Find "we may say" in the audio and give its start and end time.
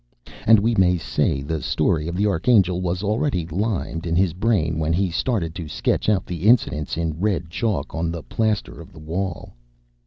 0.59-1.43